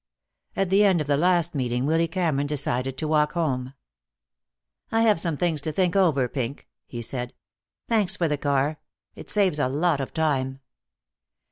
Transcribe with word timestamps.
At 0.55 0.71
the 0.71 0.83
end 0.83 0.99
of 0.99 1.05
the 1.05 1.15
last 1.15 1.53
meeting 1.53 1.85
Willy 1.85 2.07
Cameron 2.07 2.47
decided 2.47 2.97
to 2.97 3.07
walk 3.07 3.33
home. 3.33 3.75
"I 4.91 5.01
have 5.01 5.19
some 5.21 5.37
things 5.37 5.61
to 5.61 5.71
think 5.71 5.95
over. 5.95 6.27
Pink," 6.27 6.67
he 6.87 7.03
said. 7.03 7.35
"Thanks 7.87 8.15
for 8.15 8.27
the 8.27 8.35
car. 8.35 8.79
It 9.13 9.29
saves 9.29 9.59
a 9.59 9.67
lot 9.69 10.01
of 10.01 10.11
time." 10.11 10.61